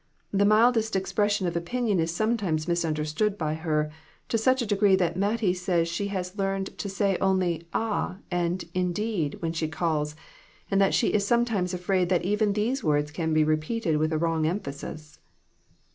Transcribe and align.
The 0.31 0.45
mildest 0.45 0.95
expression 0.95 1.45
of 1.45 1.55
opinion 1.55 1.99
is 1.99 2.09
sometimes 2.11 2.67
misunderstood 2.67 3.37
by 3.37 3.53
her, 3.53 3.91
to 4.29 4.37
such 4.39 4.63
a 4.63 4.65
degree 4.65 4.95
that 4.95 5.15
Mattie 5.15 5.53
says 5.53 5.87
she 5.87 6.07
has 6.07 6.39
learned 6.39 6.75
to 6.79 6.89
say 6.89 7.19
only' 7.21 7.67
ah!' 7.75 8.17
and 8.31 8.65
'indeed!' 8.73 9.35
when 9.41 9.53
she 9.53 9.67
calls, 9.67 10.15
and 10.71 10.81
that 10.81 10.95
she 10.95 11.09
is 11.09 11.27
sometimes 11.27 11.71
afraid 11.75 12.09
that 12.09 12.25
even 12.25 12.53
those 12.53 12.83
words 12.83 13.11
can 13.11 13.31
be 13.31 13.43
repeated 13.43 13.97
with 13.97 14.11
a 14.11 14.17
wrong 14.17 14.47
emphasis." 14.47 15.19